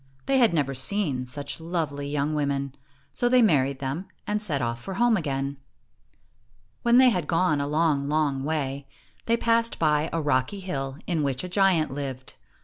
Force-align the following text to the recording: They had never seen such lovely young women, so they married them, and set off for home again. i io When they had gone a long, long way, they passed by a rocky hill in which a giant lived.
They 0.25 0.39
had 0.39 0.51
never 0.51 0.73
seen 0.73 1.27
such 1.27 1.59
lovely 1.59 2.07
young 2.09 2.33
women, 2.33 2.73
so 3.11 3.29
they 3.29 3.43
married 3.43 3.77
them, 3.77 4.07
and 4.25 4.41
set 4.41 4.59
off 4.59 4.81
for 4.81 4.95
home 4.95 5.15
again. 5.15 5.57
i 5.57 5.57
io 5.57 5.59
When 6.81 6.97
they 6.97 7.09
had 7.11 7.27
gone 7.27 7.61
a 7.61 7.67
long, 7.67 8.09
long 8.09 8.43
way, 8.43 8.87
they 9.27 9.37
passed 9.37 9.77
by 9.77 10.09
a 10.11 10.19
rocky 10.19 10.59
hill 10.61 10.97
in 11.05 11.21
which 11.21 11.43
a 11.43 11.49
giant 11.49 11.91
lived. 11.93 12.33